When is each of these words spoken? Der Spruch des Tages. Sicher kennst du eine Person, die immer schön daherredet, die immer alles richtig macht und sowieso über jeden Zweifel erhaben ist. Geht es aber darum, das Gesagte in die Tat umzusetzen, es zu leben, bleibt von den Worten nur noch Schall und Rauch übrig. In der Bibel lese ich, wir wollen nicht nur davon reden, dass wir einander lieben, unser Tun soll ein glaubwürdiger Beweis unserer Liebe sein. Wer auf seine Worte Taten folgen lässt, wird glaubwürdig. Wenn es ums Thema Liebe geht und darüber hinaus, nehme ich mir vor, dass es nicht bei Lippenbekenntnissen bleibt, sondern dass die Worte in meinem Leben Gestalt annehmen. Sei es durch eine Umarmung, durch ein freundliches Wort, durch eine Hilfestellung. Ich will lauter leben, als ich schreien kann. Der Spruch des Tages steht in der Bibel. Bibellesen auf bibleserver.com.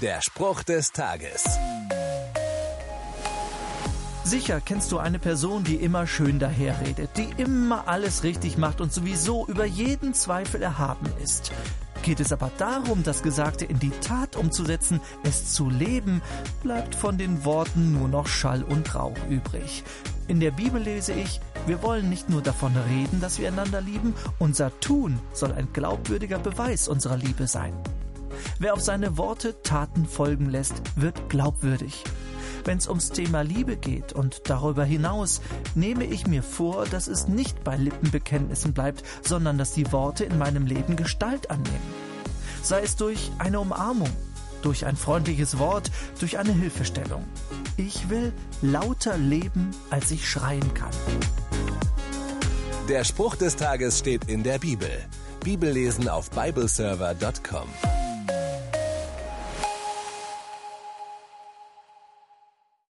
Der 0.00 0.22
Spruch 0.22 0.62
des 0.62 0.92
Tages. 0.92 1.44
Sicher 4.24 4.62
kennst 4.62 4.90
du 4.92 4.98
eine 4.98 5.18
Person, 5.18 5.62
die 5.62 5.74
immer 5.74 6.06
schön 6.06 6.38
daherredet, 6.38 7.10
die 7.18 7.28
immer 7.36 7.86
alles 7.86 8.22
richtig 8.22 8.56
macht 8.56 8.80
und 8.80 8.94
sowieso 8.94 9.46
über 9.46 9.66
jeden 9.66 10.14
Zweifel 10.14 10.62
erhaben 10.62 11.12
ist. 11.22 11.52
Geht 12.02 12.20
es 12.20 12.32
aber 12.32 12.50
darum, 12.56 13.02
das 13.02 13.22
Gesagte 13.22 13.66
in 13.66 13.78
die 13.78 13.90
Tat 13.90 14.36
umzusetzen, 14.36 15.02
es 15.22 15.52
zu 15.52 15.68
leben, 15.68 16.22
bleibt 16.62 16.94
von 16.94 17.18
den 17.18 17.44
Worten 17.44 17.92
nur 17.92 18.08
noch 18.08 18.26
Schall 18.26 18.62
und 18.62 18.94
Rauch 18.94 19.18
übrig. 19.28 19.84
In 20.28 20.40
der 20.40 20.52
Bibel 20.52 20.80
lese 20.80 21.12
ich, 21.12 21.42
wir 21.66 21.82
wollen 21.82 22.08
nicht 22.08 22.30
nur 22.30 22.40
davon 22.40 22.74
reden, 22.88 23.20
dass 23.20 23.38
wir 23.38 23.48
einander 23.48 23.82
lieben, 23.82 24.14
unser 24.38 24.80
Tun 24.80 25.20
soll 25.34 25.52
ein 25.52 25.68
glaubwürdiger 25.74 26.38
Beweis 26.38 26.88
unserer 26.88 27.18
Liebe 27.18 27.46
sein. 27.46 27.74
Wer 28.58 28.74
auf 28.74 28.80
seine 28.80 29.16
Worte 29.16 29.62
Taten 29.62 30.06
folgen 30.06 30.50
lässt, 30.50 30.82
wird 30.96 31.28
glaubwürdig. 31.28 32.04
Wenn 32.64 32.78
es 32.78 32.88
ums 32.88 33.10
Thema 33.10 33.42
Liebe 33.42 33.76
geht 33.76 34.12
und 34.12 34.42
darüber 34.50 34.84
hinaus, 34.84 35.40
nehme 35.74 36.04
ich 36.04 36.26
mir 36.26 36.42
vor, 36.42 36.84
dass 36.86 37.06
es 37.06 37.28
nicht 37.28 37.64
bei 37.64 37.76
Lippenbekenntnissen 37.76 38.72
bleibt, 38.74 39.02
sondern 39.26 39.58
dass 39.58 39.72
die 39.72 39.90
Worte 39.92 40.24
in 40.24 40.38
meinem 40.38 40.66
Leben 40.66 40.96
Gestalt 40.96 41.50
annehmen. 41.50 41.94
Sei 42.62 42.82
es 42.82 42.96
durch 42.96 43.30
eine 43.38 43.60
Umarmung, 43.60 44.10
durch 44.62 44.84
ein 44.84 44.96
freundliches 44.96 45.58
Wort, 45.58 45.90
durch 46.18 46.38
eine 46.38 46.52
Hilfestellung. 46.52 47.24
Ich 47.76 48.10
will 48.10 48.32
lauter 48.60 49.16
leben, 49.16 49.70
als 49.88 50.10
ich 50.10 50.28
schreien 50.28 50.74
kann. 50.74 50.90
Der 52.88 53.04
Spruch 53.04 53.36
des 53.36 53.56
Tages 53.56 53.98
steht 53.98 54.24
in 54.24 54.42
der 54.42 54.58
Bibel. 54.58 54.90
Bibellesen 55.42 56.08
auf 56.08 56.30
bibleserver.com. 56.30 57.99